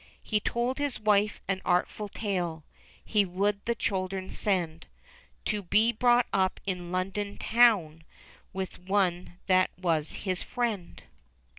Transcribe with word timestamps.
He 0.23 0.39
told 0.39 0.79
his 0.79 0.99
wife 0.99 1.39
an 1.47 1.61
artful 1.63 2.09
tale 2.09 2.63
He 3.05 3.23
would 3.23 3.63
the 3.65 3.75
children 3.75 4.31
send 4.31 4.87
To 5.45 5.61
be 5.61 5.91
brought 5.91 6.25
up 6.33 6.59
in 6.65 6.91
London 6.91 7.37
town 7.37 8.03
With 8.51 8.79
one 8.79 9.37
that 9.45 9.69
was 9.77 10.13
his 10.25 10.41
friend. 10.41 11.03